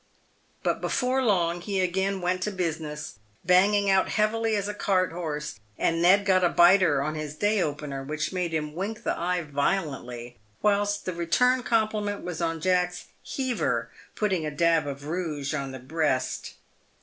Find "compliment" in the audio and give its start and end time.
11.61-12.23